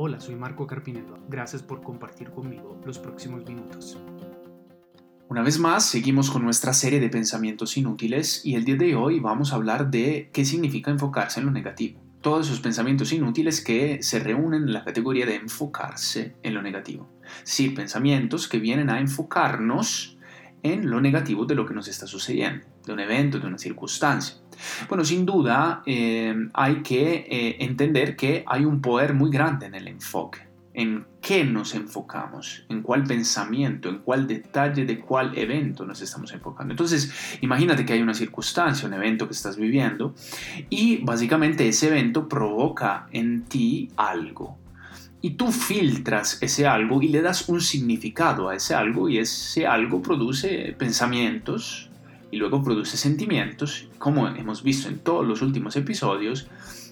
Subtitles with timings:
[0.00, 1.18] Hola, soy Marco Carpinedo.
[1.28, 3.98] Gracias por compartir conmigo los próximos minutos.
[5.28, 9.18] Una vez más, seguimos con nuestra serie de pensamientos inútiles y el día de hoy
[9.18, 12.00] vamos a hablar de qué significa enfocarse en lo negativo.
[12.20, 17.10] Todos esos pensamientos inútiles que se reúnen en la categoría de enfocarse en lo negativo.
[17.42, 20.16] Sí, pensamientos que vienen a enfocarnos
[20.62, 24.36] en lo negativo de lo que nos está sucediendo, de un evento, de una circunstancia.
[24.88, 29.74] Bueno, sin duda eh, hay que eh, entender que hay un poder muy grande en
[29.76, 30.40] el enfoque,
[30.74, 36.32] en qué nos enfocamos, en cuál pensamiento, en cuál detalle de cuál evento nos estamos
[36.32, 36.72] enfocando.
[36.72, 40.14] Entonces, imagínate que hay una circunstancia, un evento que estás viviendo
[40.68, 44.58] y básicamente ese evento provoca en ti algo
[45.20, 49.66] y tú filtras ese algo y le das un significado a ese algo y ese
[49.66, 51.90] algo produce pensamientos
[52.30, 53.88] y luego produce sentimientos.
[53.98, 56.48] Como hemos visto en todos los últimos episodios,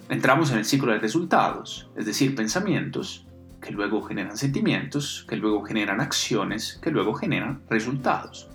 [0.08, 3.26] entramos en el ciclo de resultados, es decir, pensamientos
[3.60, 8.48] que luego generan sentimientos, que luego generan acciones, que luego generan resultados.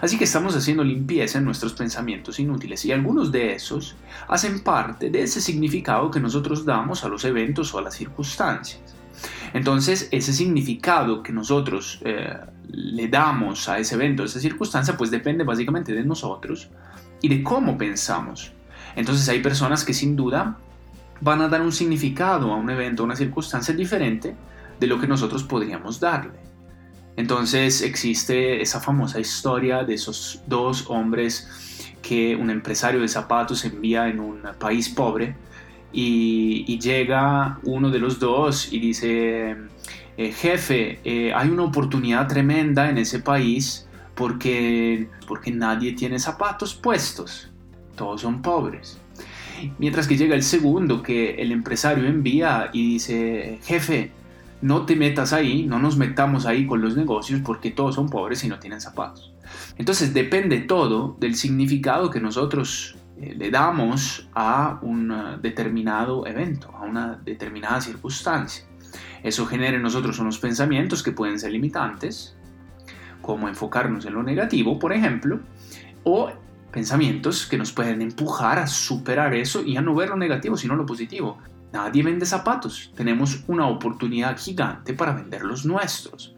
[0.00, 3.96] Así que estamos haciendo limpieza en nuestros pensamientos inútiles y algunos de esos
[4.28, 8.80] hacen parte de ese significado que nosotros damos a los eventos o a las circunstancias.
[9.52, 12.38] Entonces, ese significado que nosotros eh,
[12.72, 16.68] le damos a ese evento, a esa circunstancia, pues depende básicamente de nosotros
[17.20, 18.52] y de cómo pensamos.
[18.96, 20.56] Entonces, hay personas que sin duda
[21.20, 24.34] van a dar un significado a un evento, a una circunstancia diferente
[24.78, 26.50] de lo que nosotros podríamos darle.
[27.16, 34.08] Entonces existe esa famosa historia de esos dos hombres que un empresario de zapatos envía
[34.08, 35.36] en un país pobre
[35.92, 39.54] y, llega uno de los dos y dice,
[40.20, 46.74] eh, jefe, eh, hay una oportunidad tremenda en ese país porque, porque nadie tiene zapatos
[46.74, 47.50] puestos,
[47.96, 49.00] todos son pobres.
[49.78, 54.12] Mientras que llega el segundo que el empresario envía y dice, jefe,
[54.60, 58.44] no te metas ahí, no nos metamos ahí con los negocios porque todos son pobres
[58.44, 59.32] y no tienen zapatos.
[59.78, 66.82] Entonces depende todo del significado que nosotros eh, le damos a un determinado evento, a
[66.82, 68.66] una determinada circunstancia.
[69.22, 72.36] Eso genera en nosotros unos pensamientos que pueden ser limitantes,
[73.22, 75.40] como enfocarnos en lo negativo, por ejemplo,
[76.04, 76.30] o
[76.70, 80.76] pensamientos que nos pueden empujar a superar eso y a no ver lo negativo, sino
[80.76, 81.38] lo positivo.
[81.72, 86.34] Nadie vende zapatos, tenemos una oportunidad gigante para vender los nuestros.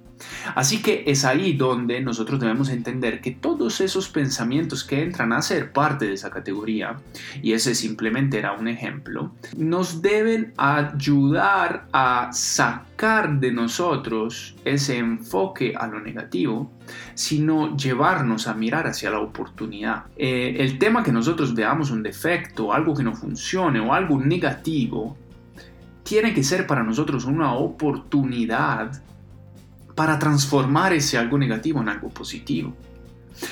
[0.55, 5.43] Así que es ahí donde nosotros debemos entender que todos esos pensamientos que entran a
[5.43, 6.97] ser parte de esa categoría,
[7.43, 15.75] y ese simplemente era un ejemplo, nos deben ayudar a sacar de nosotros ese enfoque
[15.77, 16.71] a lo negativo,
[17.15, 20.05] sino llevarnos a mirar hacia la oportunidad.
[20.17, 25.17] Eh, el tema que nosotros veamos un defecto, algo que no funcione o algo negativo,
[26.03, 29.03] tiene que ser para nosotros una oportunidad
[30.03, 32.75] para transformar ese algo negativo en algo positivo.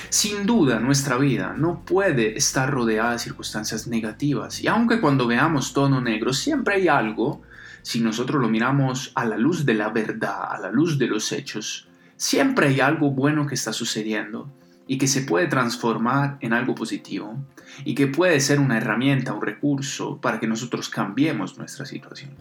[0.08, 5.72] Sin duda, nuestra vida no puede estar rodeada de circunstancias negativas y aunque cuando veamos
[5.72, 7.42] tono negro siempre hay algo,
[7.82, 11.30] si nosotros lo miramos a la luz de la verdad, a la luz de los
[11.30, 14.50] hechos, siempre hay algo bueno que está sucediendo
[14.88, 17.36] y que se puede transformar en algo positivo
[17.84, 22.32] y que puede ser una herramienta, un recurso para que nosotros cambiemos nuestra situación.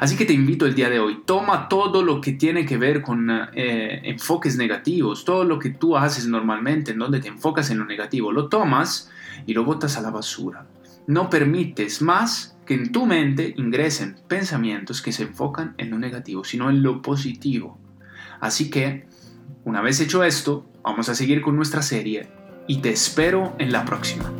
[0.00, 3.02] Así que te invito el día de hoy, toma todo lo que tiene que ver
[3.02, 7.78] con eh, enfoques negativos, todo lo que tú haces normalmente en donde te enfocas en
[7.78, 9.10] lo negativo, lo tomas
[9.46, 10.66] y lo botas a la basura.
[11.06, 16.44] No permites más que en tu mente ingresen pensamientos que se enfocan en lo negativo,
[16.44, 17.78] sino en lo positivo.
[18.40, 19.06] Así que,
[19.64, 22.28] una vez hecho esto, vamos a seguir con nuestra serie
[22.66, 24.30] y te espero en la próxima.